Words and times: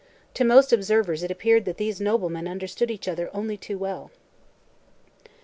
To 0.33 0.43
most 0.43 0.73
observers 0.73 1.21
it 1.21 1.29
appeared 1.29 1.65
that 1.65 1.77
these 1.77 2.01
noblemen 2.01 2.47
understood 2.47 2.89
each 2.89 3.07
other 3.07 3.29
only 3.35 3.55
too 3.55 3.77
well. 3.77 4.09